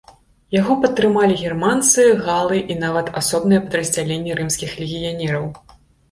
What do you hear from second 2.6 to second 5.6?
і нават асобныя падраздзяленні рымскіх легіянераў.